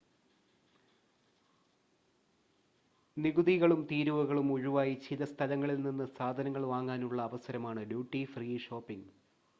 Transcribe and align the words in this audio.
നികുതികളും 3.17 3.87
തീരുവകളും 3.91 4.51
ഒഴിവായി 4.51 4.93
ചില 5.05 5.25
സ്ഥലങ്ങളിൽനിന്ന് 5.25 6.07
സാധനങ്ങൾ 6.17 6.65
വാങ്ങാനുള്ള 6.65 7.21
അവസരമാണ് 7.21 7.83
ഡ്യൂട്ടി 7.89 8.23
ഫ്രീ 8.25 8.57
ഷോപ്പിംങ് 8.57 9.09